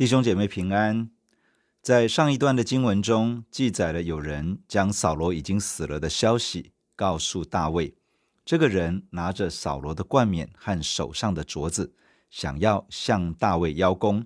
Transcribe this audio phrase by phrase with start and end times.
[0.00, 1.10] 弟兄姐妹平安。
[1.82, 7.94] 在上一段的经文中，记载了有人将扫罗已经死了的消息告诉大卫。
[8.42, 11.92] 这个人拿着扫罗的冠冕和手上的镯子，
[12.30, 14.24] 想要向大卫邀功。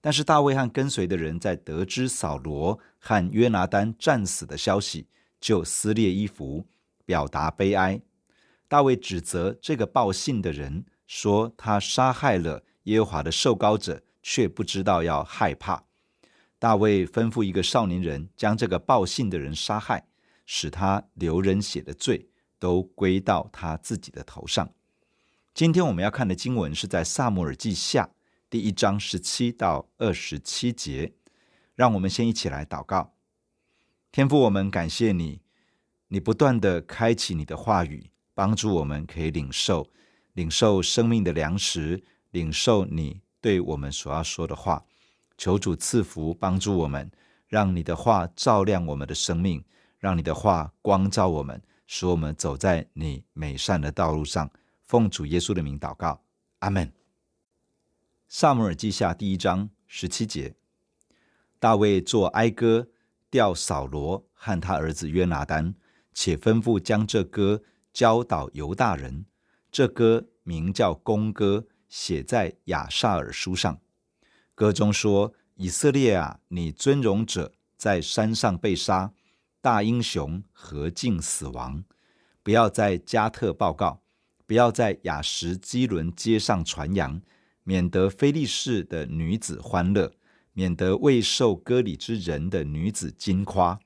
[0.00, 5.08] 但是大卫和跟随的人在得知扫罗和约拿单战死的消息，
[5.40, 6.68] 就撕裂衣服，
[7.04, 8.00] 表达悲哀。
[8.68, 14.04] 大卫指责这个报信的人，说他杀害了耶和华的受膏者。
[14.28, 15.84] 却不知道要害怕。
[16.58, 20.08] 大卫吩咐一个少年人将这个报信的人杀害，
[20.44, 24.68] 使他流人血的罪都归到他自己的头上。
[25.54, 28.10] 今天我们要看的经文是在撒母耳记下
[28.50, 31.12] 第一章十七到二十七节。
[31.76, 33.14] 让我们先一起来祷告。
[34.10, 35.42] 天父，我们感谢你，
[36.08, 39.92] 你不断的开启你的话语，帮助我们可以领受
[40.32, 42.02] 领受生命的粮食，
[42.32, 43.20] 领受你。
[43.46, 44.84] 对我们所要说的话，
[45.38, 47.08] 求主赐福帮助我们，
[47.46, 49.64] 让你的话照亮我们的生命，
[50.00, 54.50] 让你的话光照我们，使我们走在你美善的道路上。
[54.82, 56.20] 奉主耶稣的名祷告，
[56.58, 56.92] 阿门。
[58.26, 60.56] 撒母耳记下第一章十七节，
[61.60, 62.88] 大卫作哀歌，
[63.30, 65.72] 吊扫罗和他儿子约拿单，
[66.12, 69.24] 且吩咐将这歌教导犹大人。
[69.70, 71.68] 这歌名叫公歌。
[71.88, 73.80] 写在亚萨尔书上，
[74.54, 79.12] 歌中说：“以色列啊，你尊荣者在山上被杀，
[79.60, 81.84] 大英雄何竟死亡？
[82.42, 84.02] 不要在加特报告，
[84.46, 87.20] 不要在雅什基伦街上传扬，
[87.64, 90.12] 免得非利士的女子欢乐，
[90.52, 93.78] 免得未受割礼之人的女子惊夸。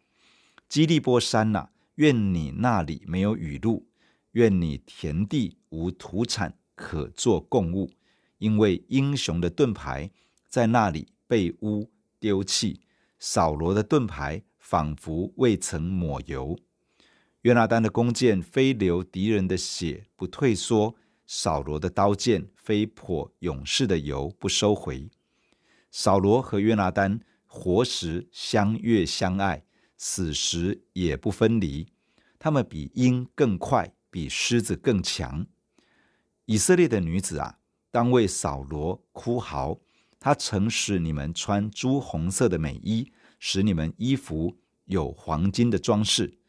[0.69, 3.87] 基利波山呐，愿你那里没有雨露，
[4.33, 7.91] 愿你田地无土产。”可作供物，
[8.39, 10.11] 因为英雄的盾牌
[10.49, 12.81] 在那里被污丢弃，
[13.19, 16.59] 扫罗的盾牌仿佛未曾抹油。
[17.43, 20.97] 约拿单的弓箭非流敌人的血不退缩，
[21.27, 25.11] 扫罗的刀剑非泼勇士的油不收回。
[25.91, 29.63] 扫罗和约拿单活时相悦相爱，
[29.99, 31.87] 死时也不分离。
[32.39, 35.47] 他们比鹰更快，比狮子更强。
[36.51, 37.61] 以色列的女子啊，
[37.93, 39.79] 当为扫罗哭嚎。
[40.19, 44.57] 他曾使你们穿朱红色的美衣，使你们衣服
[44.87, 46.41] 有黄金的装饰。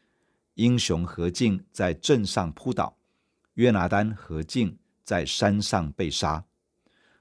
[0.54, 2.98] 英雄何竟在阵上扑倒，
[3.54, 6.44] 约拿单何竟在山上被杀。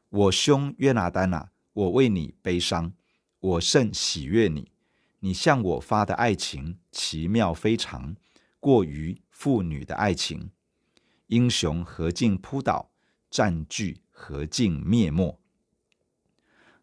[0.09, 2.91] 我兄约拿单啊，我为你悲伤，
[3.41, 4.71] 我甚喜悦你。
[5.19, 8.15] 你向我发的爱情奇妙非常，
[8.59, 10.49] 过于妇女的爱情。
[11.31, 12.91] 英雄何竟扑倒，
[13.29, 15.39] 战具何竟灭没。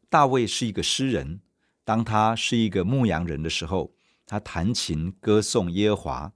[0.08, 1.40] 大卫是一个诗人，
[1.84, 3.92] 当他是一个牧羊人的时候，
[4.26, 6.32] 他弹琴歌颂耶和华；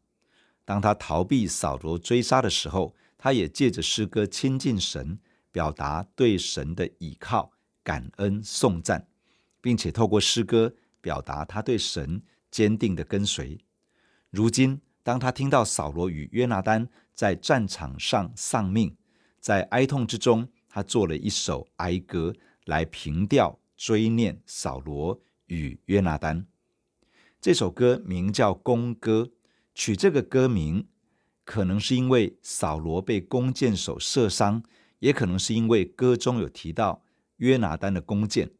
[0.67, 5.19] 当他逃避扫罗追杀的时候，他也借着诗歌亲近神，
[5.51, 7.53] 表达对神的倚靠、
[7.83, 9.09] 感恩、颂赞，
[9.63, 13.59] 并且透过诗歌表达他对神坚定的跟随。
[14.29, 18.97] 如今，当他听到扫罗与约拿单，在战场上丧命，
[19.41, 26.47] 在哀痛之中，他做了一首哀歌来凭吊追念扫罗与约拿单。
[27.41, 29.23] 这首歌名叫《弓歌》，
[29.75, 30.87] 取这个歌名，
[31.45, 34.63] 可能是因为扫罗被弓箭手射伤，
[35.01, 37.03] 也可能是因为歌中有提到
[37.39, 38.53] 约拿单的弓箭。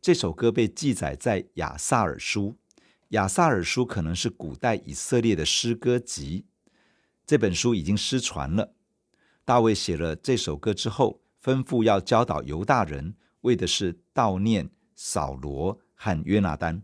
[0.00, 2.56] 这首歌被记载在亚萨尔书，
[3.12, 6.46] 亚萨尔书可能是古代以色列的诗歌集。
[7.26, 8.74] 这本书已经失传了。
[9.44, 16.82] 大卫写了这首歌之后，吩咐要教导犹大人，为的是悼念扫罗和约拿单。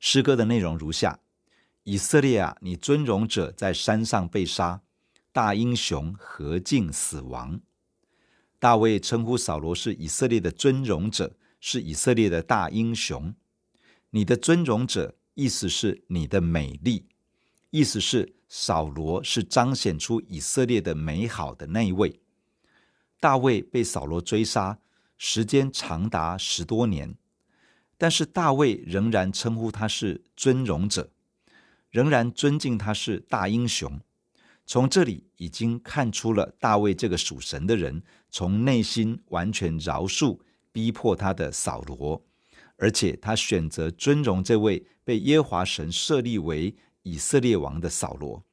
[0.00, 1.20] 诗歌的内容如下：
[1.84, 4.82] 以色列啊，你尊荣者在山上被杀，
[5.30, 7.60] 大英雄何竟死亡？
[8.58, 13.32] 大卫称呼扫罗是以色列的尊荣者，是以色列的大英雄。
[14.10, 17.06] 你的尊荣者，意思是你的美丽，
[17.70, 18.34] 意思是。
[18.52, 22.20] 扫罗是彰显出以色列的美好的那一位。
[23.20, 24.80] 大卫被扫罗追杀，
[25.16, 27.14] 时间长达十多年，
[27.96, 31.12] 但是大卫仍然称呼他是尊荣者，
[31.90, 34.00] 仍然尊敬他是大英雄。
[34.66, 40.40] 从这里已经看出了大卫这个属神的人，从内心完全饶恕
[40.72, 42.20] 逼迫他的扫罗，
[42.80, 46.74] 而且他选择尊荣这位被耶和华神设立为。
[47.02, 48.44] 以色列王的扫罗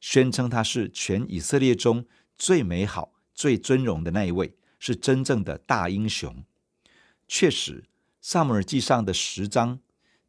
[0.00, 2.04] 宣称他是全以色列中
[2.36, 6.44] 最美好、最尊荣的那一位，是真正的大英雄。
[7.26, 7.84] 确实，
[8.20, 9.80] 撒母耳记上的十章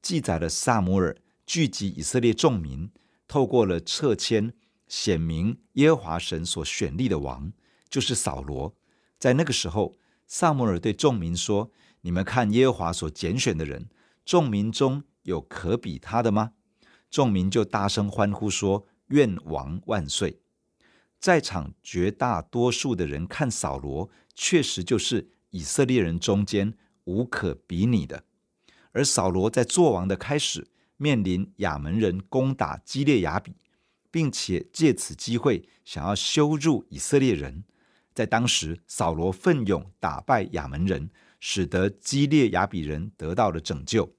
[0.01, 2.89] 记载了撒母耳聚集以色列众民，
[3.27, 4.53] 透过了册签，
[4.87, 7.51] 显明耶和华神所选立的王
[7.89, 8.73] 就是扫罗。
[9.19, 11.69] 在那个时候，撒母耳对众民说
[12.01, 13.89] ：“你们看耶和华所拣选的人，
[14.25, 16.53] 众民中有可比他的吗？”
[17.09, 20.41] 众民就大声欢呼说：“愿王万岁！”
[21.19, 26.73] 在场绝大多数的人看扫罗，确实就是以色列人中间
[27.05, 28.23] 无可比拟的。
[28.91, 30.67] 而扫罗在作王的开始，
[30.97, 33.55] 面临亚扪人攻打基列雅比，
[34.11, 37.63] 并且借此机会想要羞辱以色列人。
[38.13, 41.09] 在当时，扫罗奋勇打败亚扪人，
[41.39, 44.15] 使得基列雅比人得到了拯救。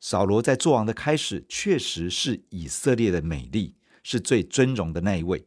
[0.00, 5.46] 扫罗在作王的开始，确实是以色列的美丽，是最尊荣的那一位。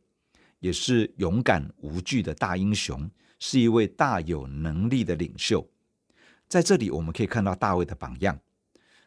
[0.59, 5.69] 也是勇敢无惧的大英雄，是一位大有能力的领袖。
[6.47, 8.39] 在这里，我们可以看到大卫的榜样。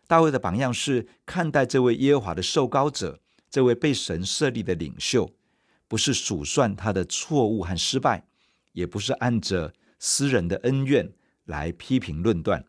[0.06, 3.20] 大卫的榜样是看待这位耶和华的受膏者，
[3.50, 5.32] 这位被神设立的领袖，
[5.88, 8.24] 不是数算他的错误和失败，
[8.72, 11.12] 也不是按着私人的恩怨
[11.50, 12.64] 来批评论断，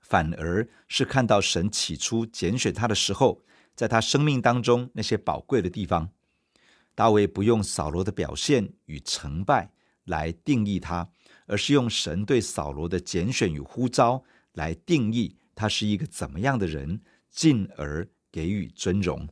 [0.00, 3.42] 反而是看到神起初拣选他的时候，
[3.74, 6.10] 在他生命当中那些宝贵的地方。
[6.94, 9.72] 大卫不用扫罗的表现与成败
[10.04, 11.10] 来定义他，
[11.46, 19.28] 而是用神对扫罗的拣选与呼召来定义他是一个怎么样的人，进而给予尊荣。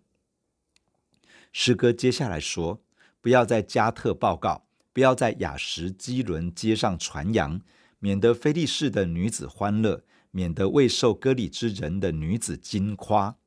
[1.52, 2.82] 诗歌接下来说
[3.22, 7.60] ：“不要在加特报告，不要在雅什基伦街上传扬，
[8.04, 13.38] 免得非利士的女子欢乐，免得未受割礼之人的女子惊夸。”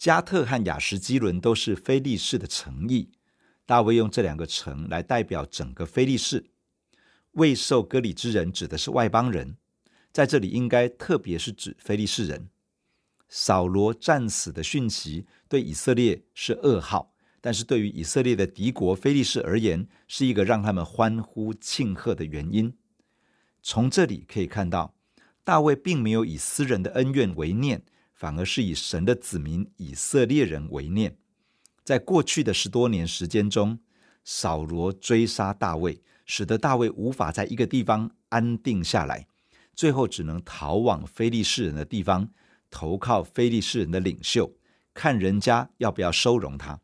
[0.00, 3.10] 迦特和雅什基伦都是非利士的城邑，
[3.66, 6.46] 大卫用这两个城来代表整个非利士。
[7.32, 9.58] 未受割礼之人指的是外邦人，
[10.10, 12.48] 在这里应该特别是指非利士人。
[13.28, 17.12] 扫罗战死的讯息对以色列是噩耗，
[17.42, 22.72] 但是对于以色列的敌国非利士而言，是一个让他们欢呼庆贺的原因。
[23.62, 24.94] 从这里可以看到，
[25.44, 27.82] 大卫并没有以私人的恩怨为念。
[28.12, 31.16] 反而是以神的子民以色列人为念。
[31.82, 33.78] 在过去的十多年时间中，
[34.24, 39.26] 扫罗追杀大卫，使得大卫无法在一个地方安定下来，
[39.74, 42.28] 最后只能逃往非利士人的地方，
[42.68, 44.52] 投靠非利士人的领袖，
[44.92, 46.78] 看人家要不要收容他。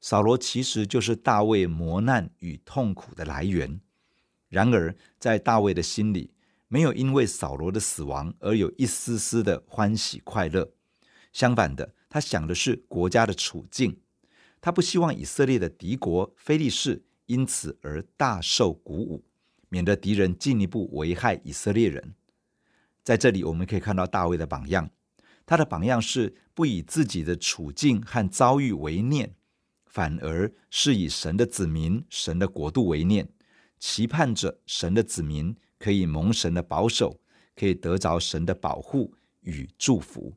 [0.00, 3.78] 扫罗其实就是大卫磨难与痛苦的来源。
[4.56, 6.30] 然而，在大卫的心里，
[6.68, 10.72] 没有因为扫罗的死亡而有一丝丝的欢喜快乐，
[11.30, 14.00] 相反的，他想的是国家的处境。
[14.62, 19.26] 他不希望以色列的敌国非利士因此而大受鼓舞，
[19.68, 22.14] 免得敌人进一步危害以色列人。
[23.04, 24.88] 在这里，我们可以看到大卫的榜样，
[25.44, 29.34] 他的榜样是不以自己的处境和遭遇为念，
[29.84, 33.28] 反而是以神的子民、神的国度为念，
[33.78, 35.56] 期盼着神的子民。
[35.78, 37.20] 可以蒙神的保守，
[37.54, 40.32] 可以得着神的保护与祝福。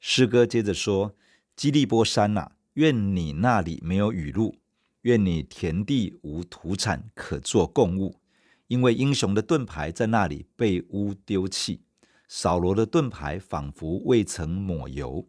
[0.00, 1.14] 诗歌接着说
[1.54, 4.56] ：“基利波山呐，愿你那里没有雨露，
[5.02, 8.20] 愿你田地无土产可作供物，
[8.66, 11.82] 因为英雄的盾牌在那里被污丢弃，
[12.26, 15.28] 扫罗的盾牌仿佛未曾抹油。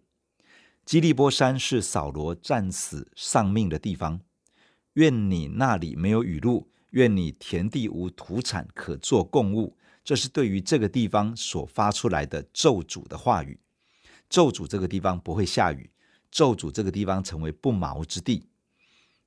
[0.84, 4.22] 基利波山是扫罗战死丧命的地方，
[4.94, 13.62] 愿你那里没有雨露。”愿你田地无土产可作供物，这是对于这个地方所发出来的咒诅的话语。
[14.30, 15.90] 咒诅这个地方不会下雨，
[16.30, 18.50] 咒诅这个地方成为不毛之地。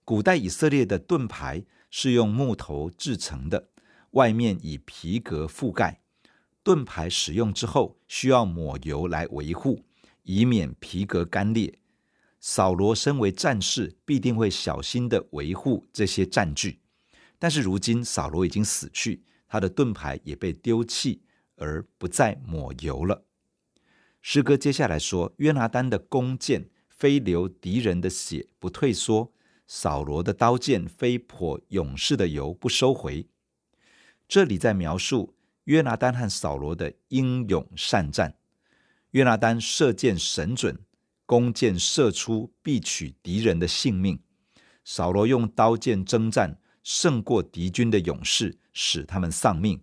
[0.05, 3.71] 古代以色列的盾牌是用木头制成的，
[4.11, 6.03] 外面以皮革覆盖。
[6.63, 9.83] 盾牌使用之后需要抹油来维护，
[10.25, 11.79] 以免皮革干裂。
[12.47, 16.79] 扫罗身为战士，必定会小心地维护这些战具。
[17.39, 21.23] 但是如今扫罗已经死去，他的盾牌也被丢弃，
[21.57, 23.25] 而不再抹油了。
[24.21, 29.33] 诗歌接下来说：约拿单的弓箭非流敌人的血不退缩，
[29.67, 33.27] 扫罗的刀剑非泼勇士的油不收回。
[34.29, 35.35] 这里在描述
[35.65, 38.37] 约拿单和扫罗的英勇善战。
[39.13, 40.79] 约拿单射箭神准，
[41.35, 44.19] 弓箭射出必取敌人的性命；
[44.85, 46.61] 扫罗用刀剑征战。
[46.85, 49.83] 胜过敌军的勇士，使他们丧命。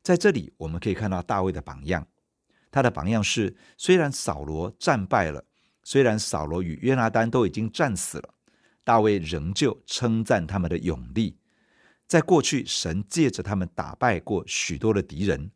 [0.00, 2.06] 在这里，我们可以看到大卫的榜样。
[2.70, 5.44] 他的榜样是：虽然扫罗战败了，
[5.82, 8.34] 虽然扫罗与约拿单都已经战死了，
[8.84, 11.36] 大卫仍旧称赞他们的勇力。
[12.06, 15.50] 在过去，神借着他们打败过许多的敌人。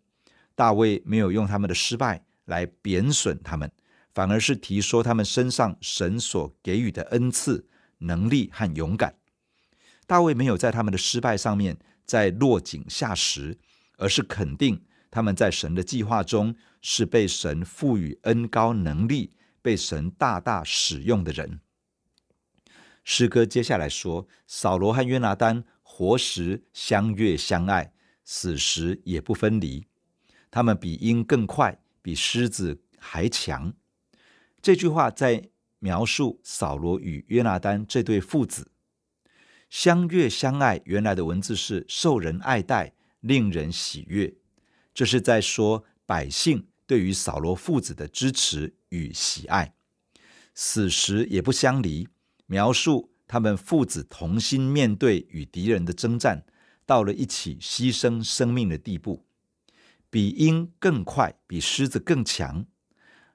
[0.57, 3.71] 大卫没有用他们的失败来贬损他们，
[4.15, 7.67] 反而是提说他们身上神所给予的恩赐、
[7.99, 9.17] 能力和勇敢。
[10.07, 13.59] 大卫没有在他们的失败上面再落井下石，
[13.97, 14.81] 而是肯定
[15.11, 21.61] 他们在神的计划中是被神赋予恩高能力、被神大大使用的人。
[23.03, 27.93] 诗歌接下来说：扫罗和约拿单活时相悦相爱，
[28.25, 29.87] 死时也不分离。
[30.51, 33.75] 他们比鹰更快，比狮子还强。
[34.65, 38.71] 这句话在描述扫罗与约拿单这对父子
[39.69, 40.81] 相悦相爱。
[40.87, 44.33] 原来的文字是受人爱戴，令人喜悦。
[44.95, 49.75] 这是在说百姓对于扫罗父子的支持与喜爱。
[50.55, 52.09] 死时也不相离，
[52.47, 56.47] 描述他们父子同心面对与敌人的征战，
[56.87, 59.27] 到了一起牺牲生命的地步。
[60.09, 62.65] 比鹰更快，比狮子更强。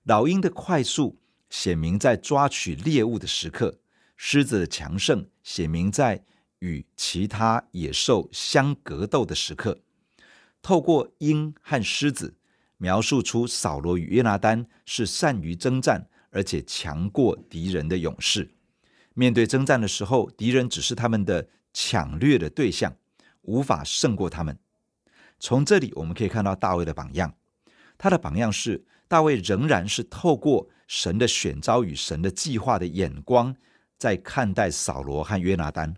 [0.10, 1.20] 老鹰的快速
[1.52, 3.78] 显明在抓取猎物的时刻，
[4.18, 6.26] 狮子的强盛显明在
[6.58, 9.84] 与其他野兽相格斗的时刻。
[10.64, 12.36] 透过鹰和狮子，
[12.78, 18.50] 描述出扫罗与约拿单是善于征战，而且强过敌人的勇士。
[19.14, 22.96] 面对征战的时候，敌人只是他们的抢掠的对象，
[23.44, 24.58] 无法胜过他们。
[25.40, 27.36] 从这里我们可以看到大卫的榜样，
[27.96, 33.54] 他的榜样是大卫仍然是透过神的选召与神的计划的眼光，
[33.98, 35.96] 在看待扫罗和约拿单。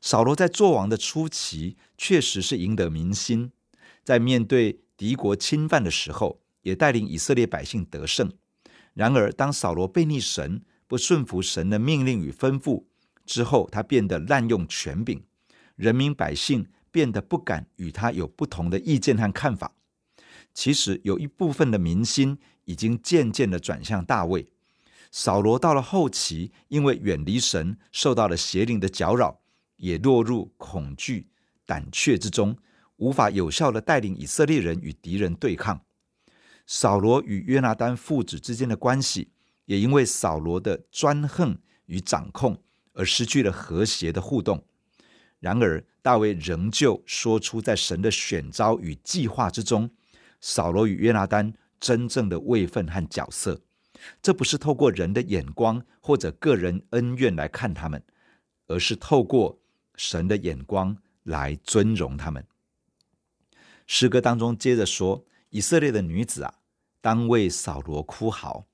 [0.00, 3.50] 扫罗在作王的初期确实是赢得民心，
[4.04, 8.32] 在面对敌国侵犯的时候，也带领以色列百姓得胜。
[8.94, 12.84] 然而，当扫罗背逆神，不顺服神的命令与吩咐
[13.24, 15.24] 之后，他变得滥用权柄，
[15.74, 16.68] 人民百姓。
[16.92, 19.75] 变得不敢与他有不同的意见和看法。
[20.56, 24.48] 其实有一部分的民心已经渐渐的转向大卫。
[25.12, 29.38] 扫罗到了后期，因为远离神，受到了邪灵的搅扰，
[29.76, 31.28] 也落入恐惧、
[31.66, 32.56] 胆怯之中，
[32.96, 35.82] 无法有效的带领以色列人与敌人对抗。
[36.66, 39.28] 扫罗与约拿单父子之间的关系，
[39.66, 42.62] 也因为扫罗的专横与掌控，
[42.94, 44.64] 而失去了和谐的互动。
[45.38, 49.90] 然而，大卫仍旧说出在神的选召与计划之中，
[50.40, 53.60] 扫罗与约拿单真正的位分和角色。
[54.20, 58.02] 这不是透过人的眼光或者个人恩怨来看他们，
[58.66, 59.58] 而是透过
[59.94, 62.46] 神的眼光来尊荣他们。
[63.86, 66.54] 诗歌当中接着说：“以色列的女子啊，
[67.00, 68.66] 当为扫罗哭嚎。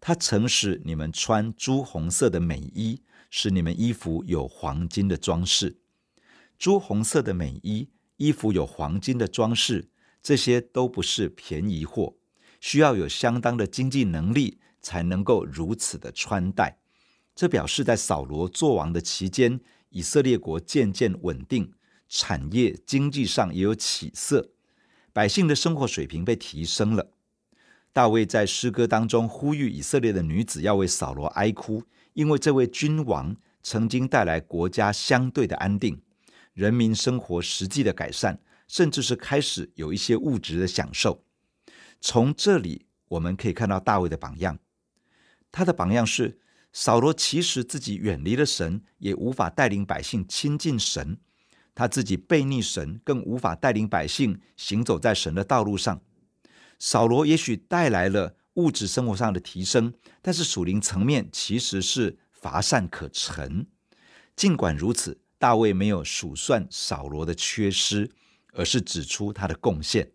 [0.00, 5.76] 他曾使你们穿朱红色的美衣，使你们衣服有黄金的装饰。”
[6.58, 9.88] 朱红色的美衣，衣服有黄金的装饰，
[10.24, 12.14] 这些都不是便宜货，
[12.58, 16.78] 需要有相当的经济能力才能够如此的穿戴。
[17.34, 21.70] 这表示在扫罗作王的期间，以色列国渐渐稳定，
[22.08, 24.48] 产业经济上也有起色，
[25.12, 27.10] 百姓的生活水平被提升了。
[27.92, 31.82] 大卫在诗歌当中呼吁以色列的女子要为扫罗哀哭，
[32.14, 36.00] 因为这位君王曾经带来国家相对的安定。
[36.54, 41.24] 人民生活实际的改善，甚至是开始有一些物质的享受。
[42.00, 44.58] 从这里我们可以看到大卫的榜样。
[45.50, 46.38] 他的榜样是
[46.72, 51.18] 扫罗，其实自己远离了神，也无法带领百姓亲近神。
[51.74, 56.00] 他自己背逆神，更无法带领百姓行走在神的道路上。
[56.78, 63.66] 扫罗也许带来了物质生活上的提升，但是属灵层面其实是乏善可陈。
[64.36, 65.20] 尽管如此。
[65.36, 68.10] 大卫没有数算扫罗的缺失，
[68.54, 70.12] 而是指出他的贡献。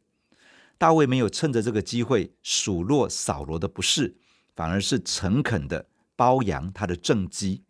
[0.78, 4.18] 大卫没有趁着这个机会数落扫罗的不是，
[4.56, 7.64] 反而是诚恳的褒扬他的政绩。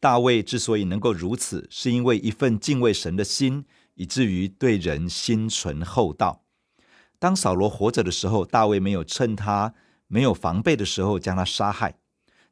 [0.00, 6.44] 大卫之所以能够如此，是因为一份敬畏神的心，以至于对人心存厚道。
[7.20, 9.74] 当扫罗活着的时候，大卫没有趁他
[10.08, 11.92] 没有防备的时候将他杀害；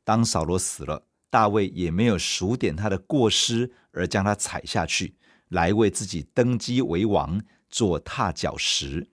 [0.04, 5.16] 当扫罗死了，大卫也没有数点他的过失而将他踩下去，
[5.50, 9.10] 来为自己登基为王做踏脚石。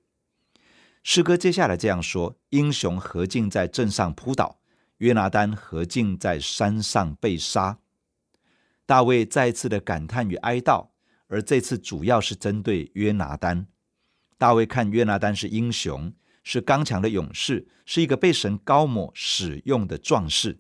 [1.04, 4.60] 诗歌接下来这样说：英雄何竟在阵上扑倒，
[4.98, 7.80] 约拿单何竟在山上被杀。
[8.86, 10.90] 大卫再次的感叹与哀悼，
[11.28, 13.68] 而这次主要是针对约拿单。
[14.38, 16.14] 大卫看约拿单是英雄，
[16.44, 20.60] 是刚强的勇士，是一个被神高抹使用的壮士。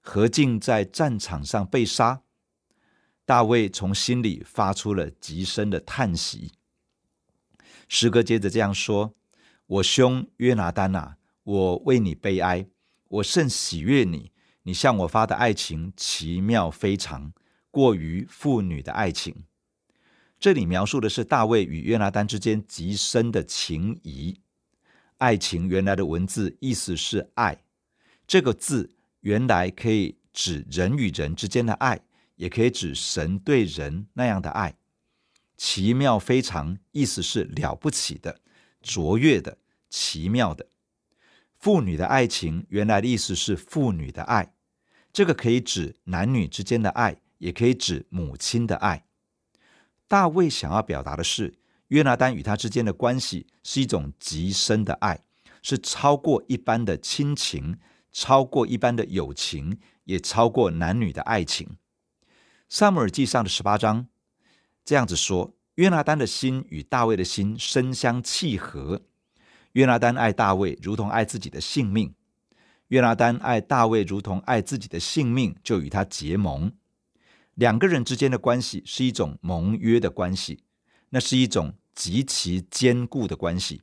[0.00, 2.22] 何竟在战场上被杀？
[3.24, 6.52] 大卫从心里发出了极深的叹息。
[7.88, 9.14] 诗歌接着这样说
[9.66, 12.66] ：“我兄约拿丹啊，我为你悲哀，
[13.08, 14.32] 我甚喜悦你。
[14.64, 17.32] 你向我发的爱情奇妙非常，
[17.70, 19.44] 过于妇女的爱情。
[20.38, 24.40] 这里描述的是大卫与约拿丹之间极深的情谊。
[25.18, 27.62] 爱情原来的文字意思是爱，
[28.26, 32.00] 这个字原来可以指人与人之间的爱，
[32.42, 34.74] 也可以指神对人那样的爱。
[35.56, 38.40] 奇妙非常，意思是了不起的、
[38.80, 39.58] 卓越的、
[39.88, 40.66] 奇妙的。
[41.60, 44.52] 妇女的爱情，原来的意思是妇女的爱，
[45.12, 49.04] 这个可以指男女之间的爱，也可以指母亲的爱。
[50.08, 51.54] 大卫想要表达的是，
[51.88, 55.22] 约拿单与他之间的关系是一种极深的爱，
[55.62, 57.78] 是超过一般的亲情，
[58.10, 61.76] 超过一般的友情，也超过男女的爱情。
[62.74, 64.06] 撒母耳记上的十八章
[64.82, 69.02] 这样子说：约拿单的心与大卫的心深相契合。
[69.72, 72.14] 约拿单爱大卫如同爱自己的性命，
[72.88, 76.72] 约拿单爱大卫如同爱自己的性命，就与他结盟。
[77.52, 80.64] 两个人之间的关系是一种盟约的关系，
[81.10, 83.82] 那是一种极其坚固的关系，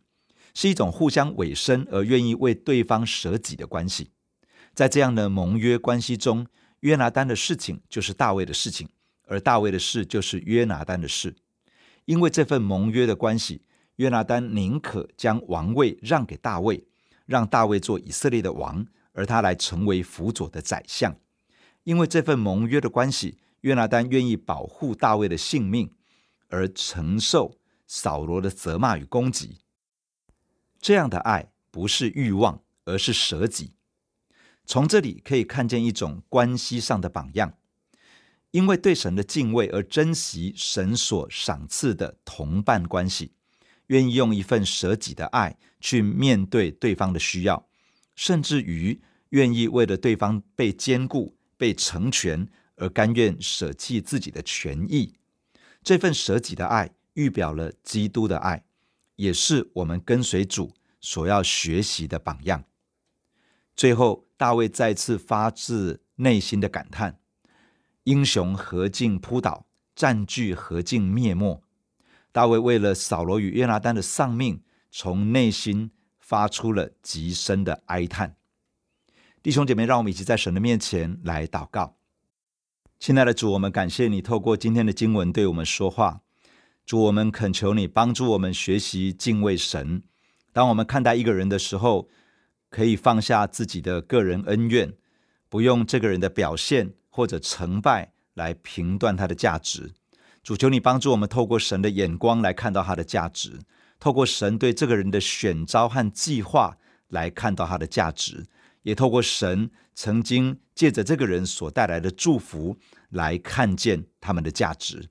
[0.56, 4.10] 是一种互相委身而愿意为对方舍己的关系。
[4.74, 6.48] 在这样的盟约关系中，
[6.82, 8.90] 约拿单的事情就是大卫的事情，
[9.26, 11.36] 而大卫的事就是约拿单的事。
[12.06, 13.64] 因为这份盟约的关系。
[13.98, 16.88] 约拿单宁可将王位让给大卫，
[17.26, 21.14] 让大卫做以色列的王，而他来成为辅佐的宰相。
[21.84, 25.92] 因为这份盟约的关系，约拿单愿意保护大卫的性命，
[26.48, 27.58] 而承受
[27.88, 29.58] 扫罗的责骂与攻击。
[30.80, 33.74] 这样的爱不是欲望，而是舍己。
[34.70, 37.58] 从这里可以看见一种关系上的榜样，
[38.52, 43.32] 因为对神的敬畏而珍惜神所赏赐的同伴关系。
[43.88, 47.68] 愿意用一份舍己的爱去面对对方的需要，
[48.16, 55.16] 甚至于愿意为了对方被兼顾、被成全而甘愿舍弃自己的权益。
[55.82, 58.64] 这份舍己的爱预表了基督的爱，
[59.16, 62.64] 也是我们跟随主所要学习的榜样。
[63.76, 67.20] 最后，大卫再次发自内心的感叹
[68.06, 71.62] ：“英雄何竟扑倒，战具何竟灭没。”
[72.32, 78.38] 大卫为了扫罗与约拿单的丧命，从内心发出了极深的哀叹。
[79.44, 81.98] 弟兄姐妹，让我们一起在神的面前来祷告。
[82.98, 86.22] 亲爱的主，我们感谢你透过今天的经文对我们说话。
[86.86, 90.04] 主，我们恳求你帮助我们学习敬畏神。
[90.54, 92.08] 当我们看待一个人的时候，
[92.70, 94.94] 可以放下自己的个人恩怨，
[95.50, 99.94] 不用这个人的表现或者成败来评断他的价值。
[100.44, 103.60] 主求你帮助我们，透过神的眼光来看到他的价值，
[104.00, 106.78] 透过神对这个人的选召和计划
[107.10, 108.46] 来看到他的价值，
[108.84, 112.78] 也透过神曾经借着这个人所带来的祝福
[113.10, 115.10] 来看见他们的价值。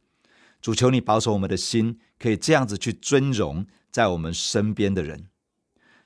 [0.60, 5.26] 主求你保守我们的心，可以这样子去尊荣在我们身边的人。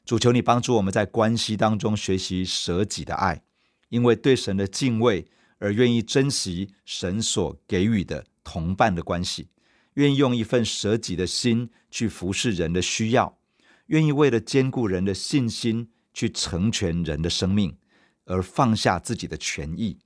[0.05, 3.43] 主求你帮助我们在关系当中学习舍己的爱，
[3.89, 5.27] 因为对神的敬畏
[5.59, 8.27] 而愿意珍惜神所给予的。
[8.45, 9.51] 同伴的关系，
[9.95, 13.39] 愿意用一份舍己的心去服侍人的需要，
[13.87, 17.77] 愿意为了坚固人的信心去成全人的生命，
[18.25, 19.97] 而放下自己的权益。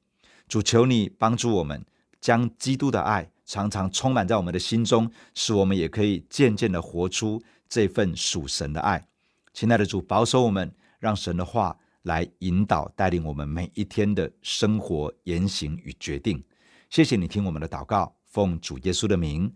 [0.47, 1.83] 主求你帮助我们，
[2.21, 9.09] 将基督的爱常常充满在我们的心中，使我们也可以渐渐的活出这份属神的爱。
[9.57, 16.45] 亲爱的主，保守我们，让神的话来引导带领我们每一天的生活言行与决定。
[16.91, 18.15] 谢谢你听我们的祷告。
[18.27, 19.51] 奉主耶稣的名，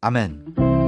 [0.00, 0.87] 阿门。